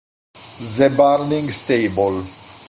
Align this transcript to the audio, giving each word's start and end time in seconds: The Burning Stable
The 0.77 0.89
Burning 0.97 1.51
Stable 1.51 2.25